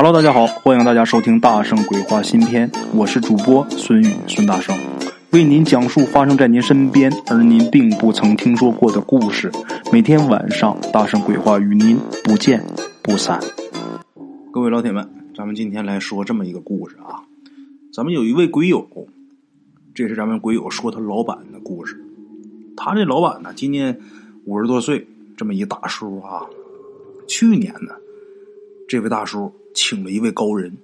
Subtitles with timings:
[0.00, 4.72] Hello，大家好，欢迎大家收听《大圣鬼话》新篇，我是主播孙宇孙大圣，
[5.32, 9.50] 为您讲述发生在您身边而您并不曾听说过的故事。
[9.92, 12.64] 每天晚上，《大圣鬼话》与您不见
[13.02, 13.40] 不散。
[14.52, 17.26] 各位老铁们，咱们今天来说这么一个故事啊。
[17.92, 18.86] 咱们有一位鬼友，
[19.96, 22.00] 这是咱们鬼友说他老板的故事。
[22.76, 23.98] 他这老板呢，今年
[24.44, 26.46] 五十多岁，这么一大叔啊。
[27.26, 27.96] 去年呢，
[28.88, 29.52] 这位大叔。
[29.74, 30.76] 请了一位高人，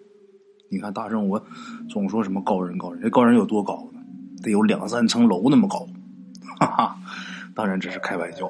[0.68, 1.43] 你看大圣，我
[1.89, 3.99] 总说什么高人高人，这高人有多高呢？
[4.40, 5.85] 得有两三层楼那么高，
[6.61, 6.96] 哈哈！
[7.57, 8.48] 当然这是开玩笑。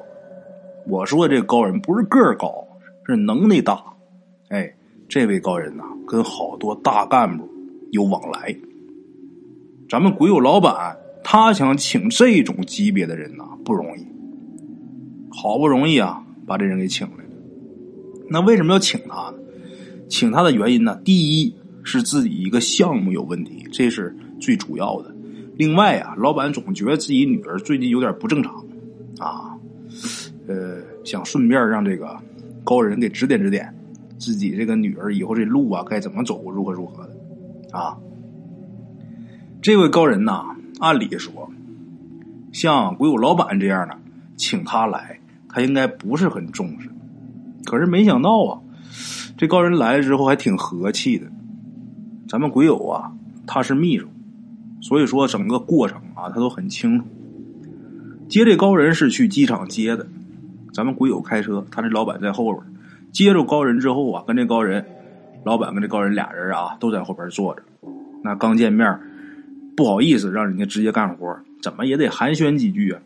[0.85, 2.67] 我说这高人不是个儿高，
[3.07, 3.81] 是能耐大。
[4.49, 4.75] 哎，
[5.09, 7.49] 这位高人呐，跟好多大干部
[7.89, 8.55] 有往来。
[9.89, 14.05] 咱们鬼友老板他想请这种级别的人呐，不容易。
[15.31, 17.31] 好不容易啊，把这人给请来了。
[18.29, 19.37] 那为什么要请他呢？
[20.07, 20.99] 请他的原因呢？
[21.03, 25.13] 第一是自己一个项目有问题，这是最主要的。
[25.55, 28.53] 另外啊，老板总觉得自己女儿最近有点不正常，
[29.19, 29.57] 啊，
[30.47, 32.17] 呃，想顺便让这个
[32.63, 33.73] 高人给指点指点
[34.17, 37.97] 自己这个女儿以后这路啊该怎么走，如何如何的啊。
[39.61, 41.49] 这位高人呐，按理说，
[42.51, 43.97] 像鬼谷老板这样的，
[44.37, 46.89] 请他来，他应该不是很重视。
[47.65, 48.61] 可是没想到啊。
[49.37, 51.27] 这高人来了之后还挺和气的，
[52.27, 53.11] 咱们鬼友啊，
[53.45, 54.07] 他是秘书，
[54.81, 57.05] 所以说整个过程啊他都很清楚。
[58.29, 60.07] 接这高人是去机场接的，
[60.73, 62.65] 咱们鬼友开车，他这老板在后边
[63.11, 64.85] 接着高人之后啊，跟这高人
[65.43, 67.61] 老板跟这高人俩人啊都在后边坐着。
[68.23, 68.99] 那刚见面，
[69.75, 73.01] 不好意思让人家直接干活，怎么也得寒暄几句啊。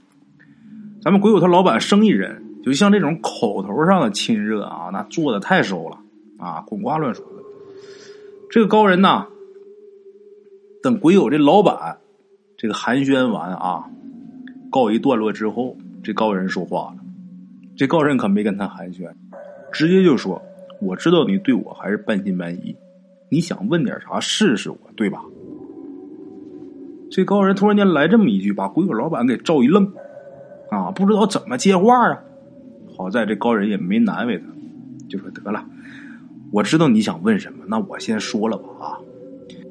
[1.01, 5.97] 咱们鬼友他老板生意人，就像这种口头上的亲热啊，那做的太熟了。
[6.39, 7.43] 啊，滚瓜乱说的。
[8.49, 9.27] 这个高人呐，
[10.81, 11.97] 等鬼友这老板
[12.57, 13.89] 这个寒暄完啊，
[14.71, 17.03] 告一段落之后，这高人说话了。
[17.75, 19.11] 这高人可没跟他寒暄，
[19.71, 20.41] 直接就说
[20.81, 22.75] ：“我知道你对我还是半信半疑，
[23.29, 25.23] 你想问点啥试试我，对吧？”
[27.11, 29.93] 这高人突然间来这么一句，把鬼友老板给照一愣，
[30.69, 32.23] 啊，不知道怎么接话啊。
[32.97, 34.45] 好在这高人也没难为他，
[35.07, 35.65] 就说得了。
[36.51, 38.97] 我知道你想问什么，那我先说了吧啊！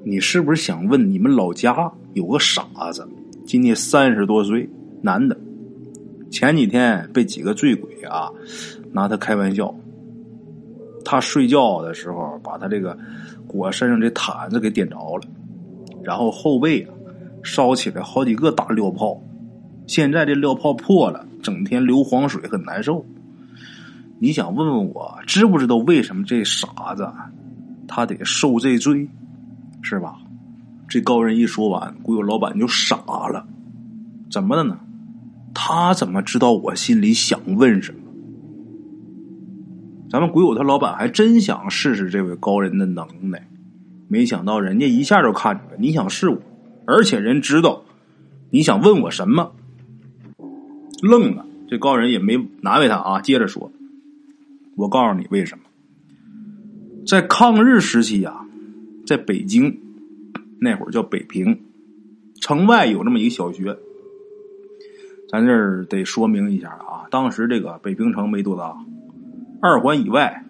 [0.04, 2.62] 你是不是想问你们老家有个傻
[2.92, 3.06] 子，
[3.44, 4.68] 今年三十多岁，
[5.02, 5.36] 男的，
[6.30, 8.30] 前几天被几个醉鬼啊
[8.92, 9.74] 拿他开玩笑，
[11.04, 12.96] 他睡觉的时候把他这个
[13.46, 15.22] 裹身上这毯子给点着了，
[16.04, 16.94] 然后后背啊
[17.42, 19.20] 烧起来好几个大燎泡，
[19.88, 23.04] 现在这燎泡破了，整天流黄水，很难受。
[24.20, 27.08] 你想问问我知不知道为什么这傻子
[27.86, 29.08] 他得受这罪，
[29.80, 30.16] 是吧？
[30.88, 32.96] 这高人一说完，鬼友老板就傻
[33.30, 33.46] 了，
[34.30, 34.78] 怎么的呢？
[35.54, 38.00] 他怎么知道我心里想问什么？
[40.10, 43.48] 咱们鬼友他老板还真想试试这位高人的能耐，
[44.08, 46.38] 没想到人家一下就看出来你想试我，
[46.86, 47.82] 而且人知道
[48.50, 49.52] 你想问我什么，
[51.02, 51.44] 愣了。
[51.68, 53.70] 这高人也没难为他啊，接着说。
[54.78, 55.64] 我告诉你为什么，
[57.04, 58.46] 在抗日时期啊，
[59.04, 59.76] 在北京
[60.60, 61.64] 那会儿叫北平，
[62.40, 63.76] 城外有这么一个小学。
[65.28, 68.76] 咱这儿得说明一下啊，当时这个北平城没多大，
[69.60, 70.44] 二环以外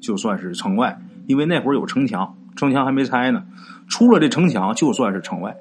[0.00, 3.44] 就算是城外，因为那会儿有城墙，城墙还没拆呢。
[3.88, 5.56] 出了这城墙就算是城外，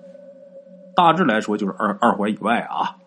[0.95, 2.97] 大致来说就是二二环以外啊。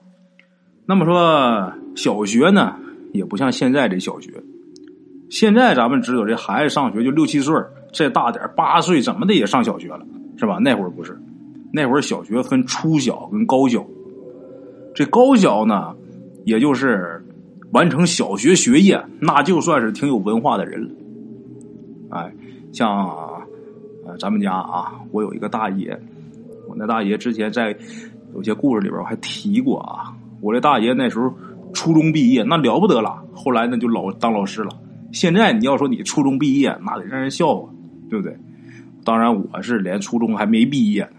[0.86, 2.76] 那么说小学呢，
[3.12, 4.42] 也不像现在这小学。
[5.30, 7.54] 现在咱们知道，这孩子上学就六七岁
[7.92, 10.04] 再大点八岁，怎么的也上小学了，
[10.36, 10.58] 是吧？
[10.60, 11.18] 那会儿不是，
[11.72, 13.84] 那会儿小学分初小跟高小。
[14.94, 15.94] 这高小呢，
[16.44, 17.24] 也就是
[17.72, 20.90] 完成小学学业，那就算是挺有文化的人了。
[22.10, 22.32] 哎，
[22.72, 23.08] 像
[24.06, 26.00] 呃咱们家啊，我有一个大爷，
[26.68, 27.76] 我那大爷之前在
[28.34, 31.32] 有些故事里边我还提过啊，我这大爷那时候
[31.72, 34.70] 初中毕业，那了不得了，后来呢就老当老师了。
[35.14, 37.72] 现在你要说你初中毕业，那得让人笑话，
[38.10, 38.36] 对不对？
[39.04, 41.16] 当然我是连初中还没毕业呢。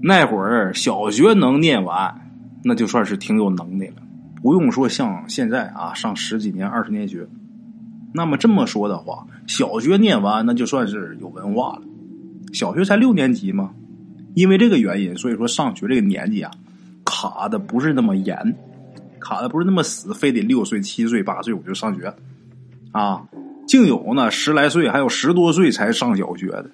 [0.00, 2.30] 那会儿小学能念完，
[2.62, 3.94] 那就算是挺有能耐了。
[4.40, 7.26] 不用说像现在啊，上十几年、二十年学。
[8.14, 11.82] 那么这么说的话，小学念完那就算是有文化了。
[12.52, 13.72] 小学才六年级嘛，
[14.34, 16.52] 因为这个原因，所以说上学这个年纪啊，
[17.04, 18.54] 卡的不是那么严。
[19.20, 22.14] 卡的不是那么死，非得六岁、七岁、八岁我就上学，
[22.98, 23.28] 啊，
[23.66, 26.68] 竟有呢十来岁，还有十多岁才上小学的。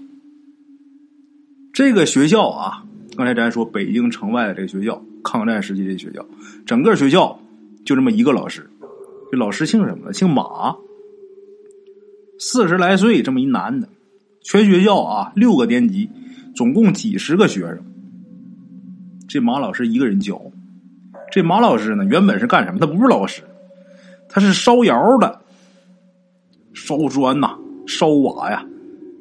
[1.75, 2.83] 这个学校啊，
[3.15, 6.25] 刚才咱说北京城外的这个学校，抗战时期的学校，
[6.65, 7.39] 整个学校
[7.85, 8.71] 就这么一个老师，
[9.31, 10.13] 这老师姓什么？
[10.15, 10.75] 姓马，
[12.39, 13.89] 四十来岁，这么一男的。
[14.43, 16.09] 全学校啊，六个年级，
[16.55, 17.85] 总共几十个学生。
[19.29, 20.41] 这马老师一个人教。
[21.31, 22.79] 这马老师呢，原本是干什么？
[22.79, 23.43] 他不是老师，
[24.29, 25.41] 他是烧窑的，
[26.85, 28.67] 烧砖呐，烧瓦呀，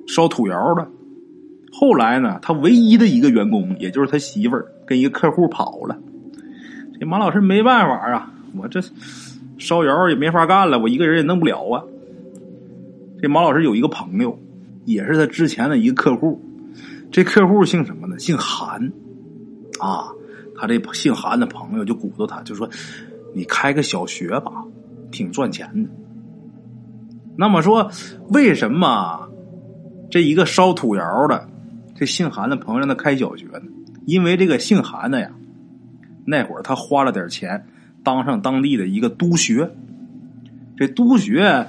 [0.05, 0.85] 烧土窑的。
[1.71, 5.97] 后来呢，他唯一的一个员工，也就是他媳妇儿，跟一个客户跑了。
[6.99, 8.81] 这马老师没办法啊，我这
[9.57, 11.83] 烧窑也没法干了，我一个人也弄不了啊。
[13.21, 14.37] 这马老师有一个朋友，
[14.83, 16.41] 也是他之前的一个客户。
[17.13, 18.19] 这客户姓什么呢？
[18.19, 18.91] 姓韩
[19.79, 20.11] 啊。
[20.55, 22.69] 他这姓韩的朋友就鼓捣他，就说
[23.33, 24.65] ：“你开个小学吧，
[25.11, 25.89] 挺赚钱的。”
[27.35, 27.89] 那么说，
[28.29, 29.27] 为什么
[30.09, 31.49] 这一个烧土窑的？
[31.95, 33.61] 这姓韩的朋友让他开小学呢，
[34.05, 35.29] 因为这个姓韩的呀，
[36.25, 37.65] 那会儿他花了点钱，
[38.03, 39.69] 当上当地的一个督学。
[40.75, 41.67] 这督学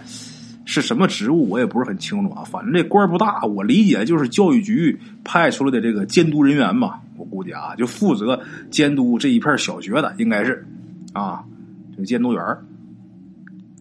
[0.64, 2.42] 是什么职务，我也不是很清楚啊。
[2.44, 7.00] 反正这官不大，我理解就是教育局派出来的这个监督人员吧。
[7.16, 8.40] 我估计啊，就负责
[8.70, 10.66] 监督这一片小学的，应该是
[11.12, 11.44] 啊，
[11.92, 12.42] 这个监督员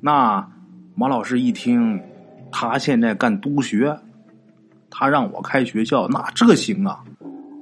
[0.02, 0.46] 那
[0.96, 2.02] 马老师一听，
[2.52, 3.98] 他现在干督学。
[4.96, 7.04] 他让我开学校，那这行啊！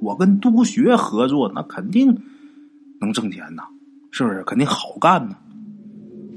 [0.02, 2.14] 我跟督学合作，那肯定
[3.00, 3.62] 能挣钱呐，
[4.10, 4.42] 是不是？
[4.42, 5.34] 肯定好干呢。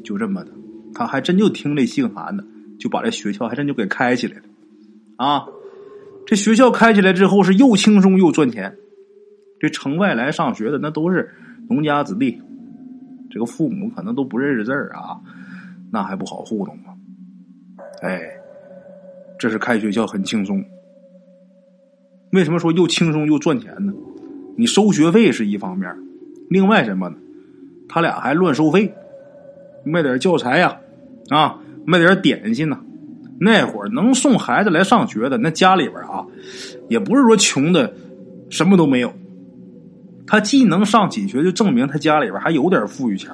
[0.05, 0.51] 就这么的，
[0.93, 2.45] 他还真就听这姓韩的，
[2.79, 4.43] 就把这学校还真就给开起来了。
[5.17, 5.45] 啊，
[6.25, 8.73] 这学校开起来之后是又轻松又赚钱。
[9.59, 11.29] 这城外来上学的那都是
[11.67, 12.41] 农家子弟，
[13.29, 15.19] 这个父母可能都不认识字儿啊，
[15.95, 16.93] 那还不好糊弄吗？
[18.01, 18.19] 哎，
[19.39, 20.61] 这是开学校很轻松。
[22.33, 23.93] 为什么说又轻松又赚钱呢？
[24.57, 25.89] 你收学费是一方面，
[26.49, 27.15] 另外什么呢？
[27.87, 28.93] 他俩还乱收费，
[29.85, 30.77] 卖点教材呀，
[31.29, 32.77] 啊，卖点点心呢。
[33.39, 36.25] 那会儿能送孩子来上学的，那家里边啊，
[36.89, 37.93] 也不是说穷的
[38.49, 39.13] 什么都没有。
[40.27, 43.31] 他既能上起学，就证明他家里边还有点富裕钱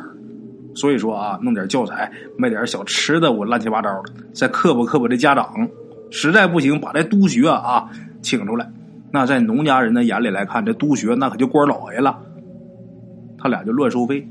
[0.73, 5.68] 所以说啊，弄点教材，卖点小吃的，我乱七八糟的，再刻薄刻薄这家长，
[6.09, 7.89] 实在不行，把这督学啊
[8.21, 8.71] 请出来。
[9.12, 12.18] 那在农家人的眼里来看，这督学那可就官老爷了。
[13.38, 14.29] 他俩就乱收费，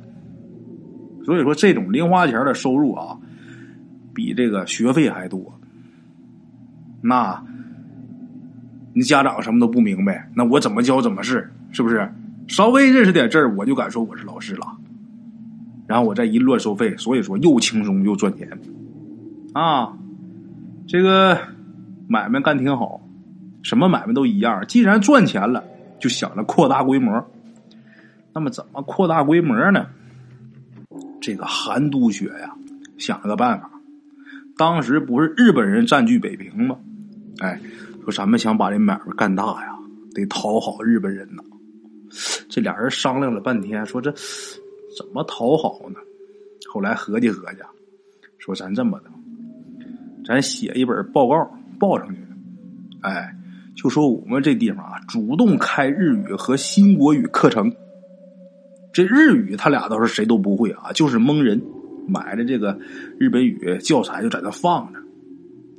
[1.25, 3.19] 所以说这种零花钱的收入啊，
[4.14, 5.60] 比这个学费还多。
[7.02, 7.44] 那，
[8.94, 12.08] 你家长什么都不明白，那我怎么教怎么是，是不是？
[12.46, 14.66] 稍微认识点字儿，我就敢说我是老师了。
[15.90, 18.48] 然后我再一乱收费，所以说又轻松又赚钱，
[19.54, 19.92] 啊，
[20.87, 21.37] 这个
[22.06, 23.04] 买卖干挺好。
[23.64, 25.64] 什么买卖都一样，既然赚钱了，
[25.98, 27.12] 就想着扩大规模。
[28.32, 29.84] 那么怎么扩大规模呢？
[31.20, 32.54] 这个韩督学呀，
[32.96, 33.69] 想了个办法。
[34.56, 36.76] 当时不是日本人占据北平吗？
[37.40, 37.60] 哎，
[38.04, 39.76] 说咱们想把这买卖干大呀，
[40.14, 41.42] 得讨好日本人呐。
[42.48, 44.14] 这俩人商量了半天，说这
[44.96, 46.00] 怎么讨好呢？
[46.72, 47.58] 后来合计合计，
[48.38, 49.10] 说咱这么的，
[50.25, 52.20] 咱写一本报告报上去，
[53.02, 53.37] 哎。
[53.76, 57.73] 就说我们这地方啊，主动开日语和新国语课程。
[58.92, 61.62] 这日语他俩倒是谁都不会啊，就是蒙人。
[62.06, 62.78] 买的这个
[63.18, 64.99] 日本语教材就在那放着，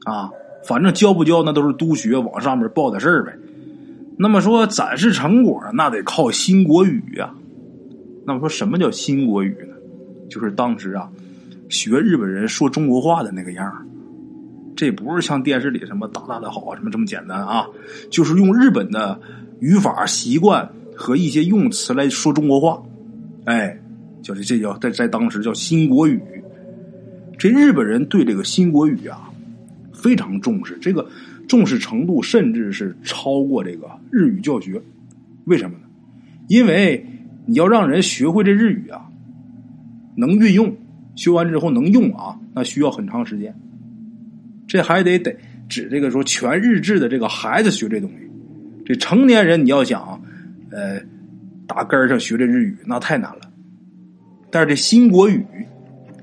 [0.09, 0.31] 啊，
[0.65, 3.37] 反正教不教那都是督学往上面报的事儿呗。
[4.17, 7.35] 那么说展示成果，那得靠新国语啊。
[8.25, 9.75] 那么说什么叫新国语呢？
[10.29, 11.11] 就是当时啊，
[11.69, 13.87] 学日本人说中国话的那个样。
[14.73, 17.67] 这不是像电视里什么大大的好啊什么这么简单啊，
[18.09, 19.19] 就是用日本的
[19.59, 22.81] 语法习惯和一些用词来说中国话，
[23.45, 23.79] 哎，
[24.23, 26.19] 就是这叫在在当时叫新国语。
[27.37, 29.29] 这日本人对这个新国语啊
[29.93, 31.07] 非常重视，这个
[31.47, 34.81] 重视程度甚至是超过这个日语教学。
[35.45, 35.83] 为什么呢？
[36.47, 37.05] 因为
[37.45, 39.09] 你要让人学会这日语啊，
[40.15, 40.75] 能运用，
[41.15, 43.53] 学完之后能用啊，那需要很长时间。
[44.67, 45.35] 这还得得
[45.67, 48.15] 指这个说全日制的这个孩子学这东西，
[48.85, 50.21] 这成年人你要想，
[50.69, 51.01] 呃，
[51.67, 53.41] 打根上学这日语那太难了。
[54.49, 55.45] 但是这新国语，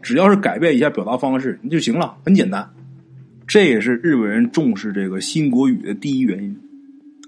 [0.01, 2.69] 只要是改变一下表达方式就行了，很简单。
[3.47, 6.55] 这也是日本人重视这个新国语的第一原因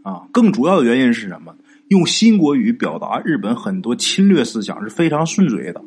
[0.03, 0.27] 啊。
[0.33, 1.55] 更主要的原因是什么？
[1.91, 5.83] 用新国语表达日本很多侵略思想是非常顺嘴的，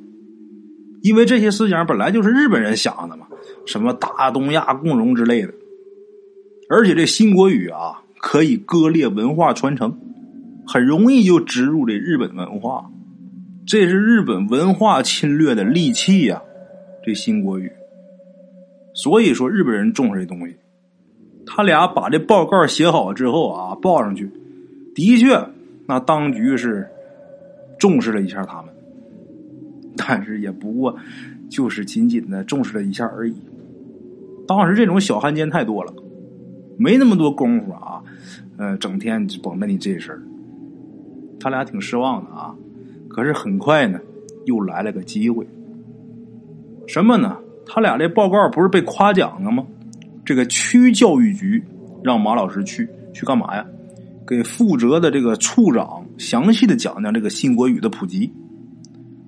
[1.01, 3.25] 因为这些思想本来就是日本人想的嘛。
[3.65, 5.53] 什么大东亚共荣之类的。
[6.69, 9.97] 而且这新国语啊，可以割裂文化传承，
[10.67, 12.89] 很容易就植入这日本文化，
[13.65, 16.41] 这是日本文化侵略的利器呀。
[17.05, 17.71] 这新国语，
[18.93, 20.57] 所以说日本人重视这东西。
[21.45, 24.29] 他俩把这报告写好之后啊，报上去，
[24.95, 25.45] 的确，
[25.87, 26.87] 那当局是
[27.77, 28.73] 重视了一下他们，
[29.97, 30.95] 但是也不过
[31.49, 33.35] 就是仅仅的重视了一下而已。
[34.47, 35.93] 当时这种小汉奸太多了，
[36.77, 38.01] 没那么多功夫啊，
[38.57, 40.21] 呃，整天就绷着你这事儿。
[41.39, 42.55] 他俩挺失望的啊，
[43.09, 43.99] 可是很快呢，
[44.45, 45.45] 又来了个机会。
[46.87, 47.37] 什么呢？
[47.65, 49.65] 他俩这报告不是被夸奖了吗？
[50.25, 51.63] 这个区教育局
[52.03, 53.65] 让马老师去去干嘛呀？
[54.27, 58.31] 给负责的这个处长详细的讲讲这个新国语的普及。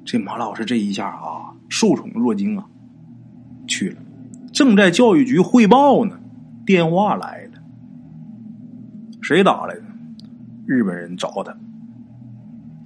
[0.05, 2.65] 这马老师这一下啊，受宠若惊啊，
[3.67, 3.97] 去了。
[4.53, 6.17] 正在教育局汇报呢，
[6.65, 7.59] 电话来了。
[9.21, 9.83] 谁打来的？
[10.65, 11.55] 日本人找他。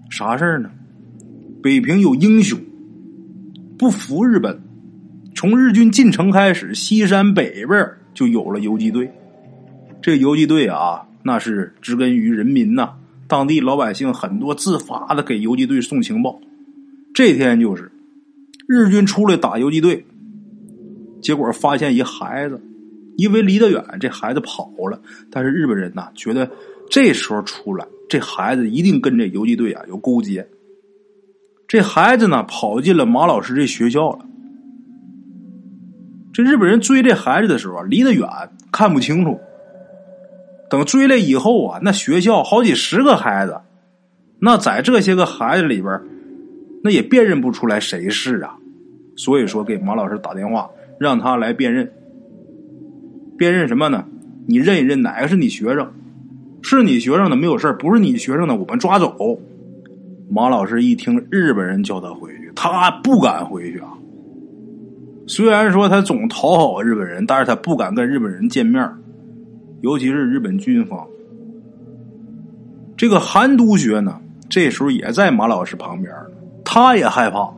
[0.09, 0.69] 啥事儿呢？
[1.61, 2.57] 北平有英雄，
[3.77, 4.59] 不服日本。
[5.35, 9.11] 从日军进城开始，西山北边就有了游击队。
[10.01, 12.93] 这游击队啊，那是植根于人民呐，
[13.27, 16.39] 当地老百姓很多自发的给游击队送情报。
[17.13, 17.91] 这天就是
[18.67, 20.05] 日军出来打游击队，
[21.21, 22.61] 结果发现一孩子，
[23.17, 25.01] 因为离得远，这孩子跑了。
[25.29, 26.49] 但是日本人呐，觉得
[26.89, 30.47] 这时候出来，这孩子一定跟这游击队啊有勾结。
[31.67, 34.25] 这孩子呢，跑进了马老师这学校了。
[36.31, 38.27] 这日本人追这孩子的时候，离得远
[38.71, 39.39] 看不清楚。
[40.69, 43.59] 等追来以后啊，那学校好几十个孩子，
[44.39, 45.99] 那在这些个孩子里边，
[46.83, 48.57] 那也辨认不出来谁是啊。
[49.15, 51.91] 所以说，给马老师打电话，让他来辨认。
[53.37, 54.05] 辨认什么呢？
[54.47, 55.91] 你认一认哪个是你学生？
[56.61, 59.39] 是你学生的没有事不是你学生的我们抓走。
[60.29, 63.87] 马老师一听日本人叫他回去，他不敢回去啊。
[65.25, 68.89] 虽然说他总讨好日本人，但是他不敢跟日本人见面，
[69.81, 71.07] 尤其是日本军方。
[72.97, 74.19] 这个韩督学呢，
[74.49, 76.13] 这时候也在马老师旁边，
[76.65, 77.53] 他也害怕，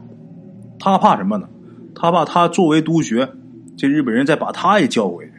[0.80, 1.50] 他怕什么呢？
[1.96, 3.30] 他怕他作为督学，
[3.76, 5.34] 这日本人再把他也叫回去，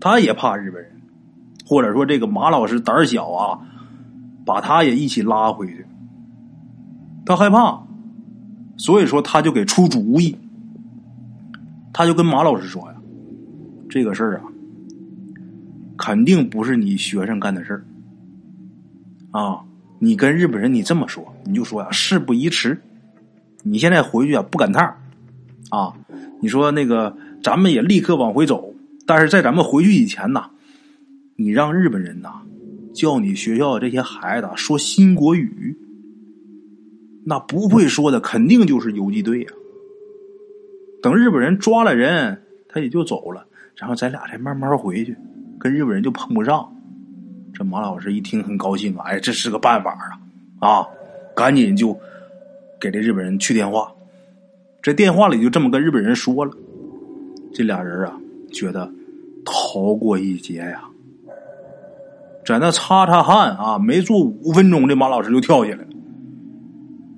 [0.00, 0.92] 他也怕日本人，
[1.66, 3.60] 或者说这个马老师胆小啊，
[4.44, 5.86] 把他也一起拉回去，
[7.24, 7.82] 他害怕，
[8.76, 10.36] 所以说他就给出主意。
[11.90, 12.94] 他就跟马老师说呀
[13.90, 14.42] ：“这个事儿啊，
[15.98, 17.84] 肯定不是你学生干的事儿
[19.32, 19.60] 啊！
[19.98, 22.80] 你跟日本人你这么说，你就说呀，事不宜迟，
[23.64, 24.96] 你现在回去啊不赶趟
[25.70, 25.92] 啊！
[26.40, 28.72] 你说那个，咱们也立刻往回走，
[29.04, 30.50] 但是在咱们回去以前呐，
[31.34, 32.42] 你让日本人呐
[32.94, 35.76] 叫你学校这些孩子说新国语，
[37.24, 39.50] 那不会说的肯定就是游击队呀。”
[41.02, 45.16] 等日本人抓了人，他也就走了，然后咱俩再慢慢回去，
[45.58, 46.72] 跟日本人就碰不上。
[47.54, 49.92] 这马老师一听很高兴，哎，这是个办法
[50.60, 50.68] 啊！
[50.68, 50.86] 啊，
[51.34, 51.98] 赶紧就
[52.80, 53.92] 给这日本人去电话。
[54.80, 56.52] 这电话里就这么跟日本人说了。
[57.52, 58.16] 这俩人啊，
[58.52, 58.92] 觉得
[59.44, 60.84] 逃过一劫呀，
[62.44, 65.88] 在那擦擦汗啊，没坐五分钟，这马老师就跳下来了，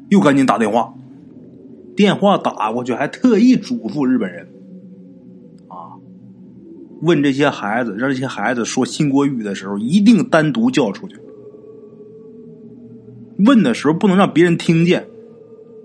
[0.09, 0.95] 又赶紧打电话。
[1.97, 4.49] 电话打过去，还特意嘱咐日本人，
[7.01, 11.17] 问这些孩子，让这些孩子说新国语的时候，一定单独叫出去。
[13.39, 15.07] 问的时候不能让别人听见，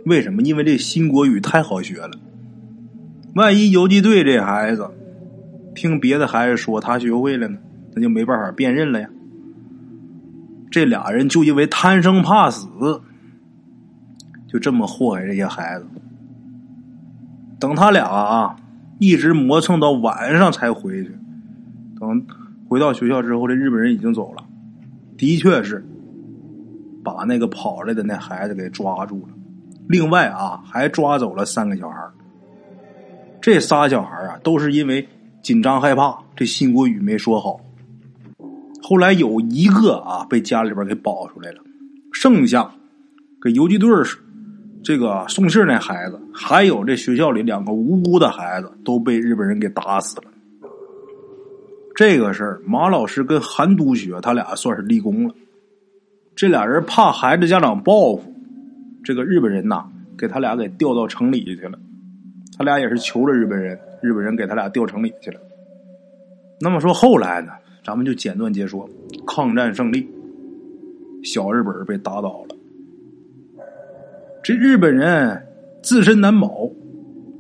[0.06, 0.42] 为什么？
[0.42, 2.12] 因为这新国语太好学了，
[3.36, 4.90] 万一游击队这孩子
[5.74, 7.58] 听别的孩子说他学会了呢，
[7.94, 9.10] 那就没办法辨认了呀。
[10.70, 12.68] 这俩人就因为贪生怕死。
[14.48, 15.86] 就这么祸害这些孩子。
[17.60, 18.56] 等他俩啊，
[19.00, 21.12] 一直磨蹭到晚上才回去。
[22.00, 22.26] 等
[22.68, 24.44] 回到学校之后，这日本人已经走了。
[25.18, 25.86] 的确是
[27.04, 29.30] 把那个跑来的那孩子给抓住了。
[29.88, 31.98] 另外啊，还抓走了三个小孩
[33.40, 35.08] 这仨小孩啊，都是因为
[35.44, 37.60] 紧张害怕，这新国语没说好。
[38.82, 41.62] 后来有一个啊，被家里边给保出来了，
[42.12, 42.70] 剩下
[43.42, 43.90] 给游击队
[44.86, 50.26] 这个送信那孩子，还有这学校里两个无辜的孩子，都被日本人给打死了。
[51.96, 55.34] 这个事儿，马老师跟韩督学他俩算是立功了。
[56.36, 58.32] 这俩人怕孩子家长报复，
[59.04, 61.80] 这个日本人呐，给他俩给调到城里去了。
[62.56, 65.40] 他俩也是求了日本人，日本人给他俩调城里去了。
[66.62, 68.88] 那么说后来呢，咱们就简短解说。
[69.26, 70.08] 抗战胜利，
[71.24, 72.55] 小日本被打倒了。
[74.46, 75.42] 这日本人
[75.82, 76.70] 自身难保，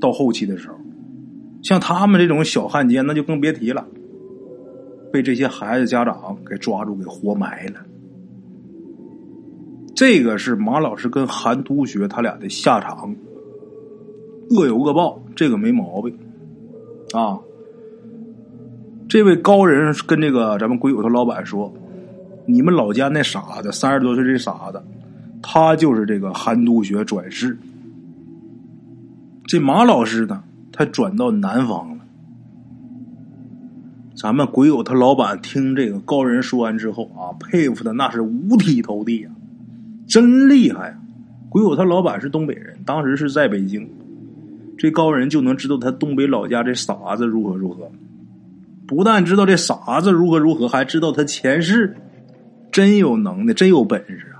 [0.01, 0.75] 到后期的时候，
[1.61, 3.85] 像他们这种小汉奸，那就更别提了。
[5.13, 7.75] 被这些孩子家长给抓住，给活埋了。
[9.95, 13.15] 这个是马老师跟韩督学他俩的下场，
[14.49, 16.17] 恶有恶报，这个没毛病
[17.13, 17.37] 啊。
[19.07, 21.71] 这位高人跟这个咱们鬼友他老板说
[22.47, 24.81] ：“你们老家那傻子，三十多岁这傻子，
[25.47, 27.55] 他就是这个韩督学转世。
[29.45, 32.03] 这马老师呢，他转到南方了。
[34.15, 39.29] 咱们鬼友他老板听这个高人说完之后啊，佩服的那是五体投地呀，
[40.07, 40.97] 真厉害啊！
[41.47, 43.87] 鬼友他老板是东北人，当时是在北京，
[44.79, 47.91] 这高人就能知道他东北老家这傻子如何如何。”
[48.87, 51.95] 不但知道这傻子如何如何，还知道他前世，
[52.71, 54.31] 真有能耐，真有本事！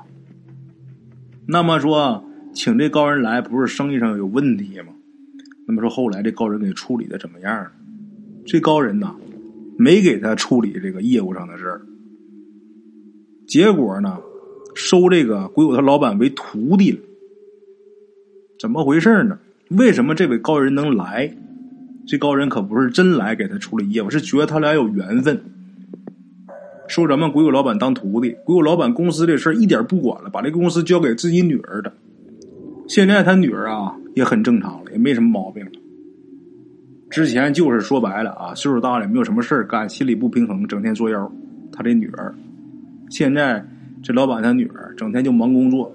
[1.47, 4.93] 那么说，请这高人来，不是生意上有问题吗？
[5.67, 7.71] 那么说，后来这高人给处理的怎么样了？
[8.45, 9.15] 这高人呐，
[9.77, 11.81] 没给他处理这个业务上的事儿，
[13.47, 14.19] 结果呢，
[14.75, 16.99] 收这个鬼友他老板为徒弟了。
[18.59, 19.39] 怎么回事呢？
[19.69, 21.35] 为什么这位高人能来？
[22.07, 25.43] 这高人可不是真来给他处理业务，是觉得他俩有缘分，
[26.87, 28.35] 收咱们鬼友老板当徒弟。
[28.43, 31.91] 鬼友老板公司这事儿一点不管了，把这公司交给自己女儿的。
[32.87, 35.71] 现在他女儿啊也很正常了，也没什么毛病了。
[37.09, 41.31] 之前就是说白了啊，岁数大了没有什么事干，心里不平衡，整天作妖。
[41.71, 42.33] 他这女儿，
[43.09, 43.65] 现在
[44.03, 45.91] 这老板他女儿整天就忙工作，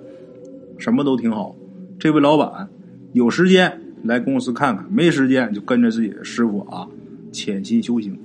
[0.78, 1.54] 什么都挺好。
[1.98, 2.68] 这位老板
[3.12, 3.80] 有时间。
[4.02, 6.88] 来公司看看，没时间就跟着自己的师傅啊，
[7.30, 8.18] 潜心修行。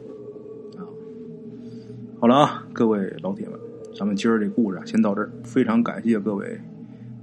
[2.25, 3.59] 好了啊，各位老铁们，
[3.95, 5.31] 咱们今儿这故事啊，先到这儿。
[5.43, 6.59] 非常感谢各位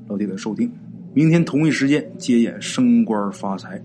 [0.07, 0.73] 老铁的收听，
[1.12, 3.83] 明天同一时间接演升官发财。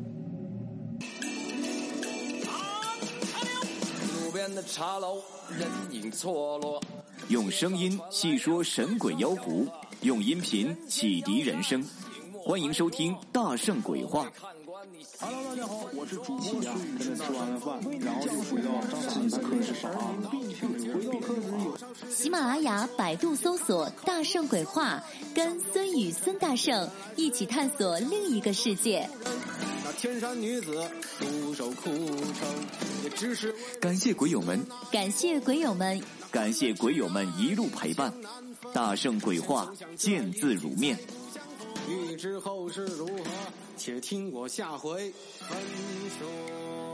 [4.14, 5.16] 路边的茶楼，
[5.58, 6.80] 人影错落。
[7.30, 9.68] 用声音细说神鬼妖狐，
[10.04, 11.84] 用音频启迪人生。
[12.32, 14.26] 欢迎收听《大圣鬼话》。
[15.20, 16.66] Hello，大家好，我是主播孙宇。
[16.98, 18.70] 跟着吃完了饭，然后就回到
[19.00, 20.14] 自己的课室上啊。
[22.10, 25.04] 喜马拉雅、百度搜索“大圣鬼话”，
[25.36, 29.10] 跟孙宇、孙大圣一起探索另一个世界。
[29.84, 32.48] 那天山女子独守孤城，
[33.04, 38.14] 也只是感谢鬼友们，感谢鬼友们，感谢鬼友们一路陪伴。
[38.74, 40.98] 大圣鬼话，见字如面。
[41.88, 43.24] 欲知后事如何？
[43.78, 45.58] 且听我下回分
[46.20, 46.87] 说。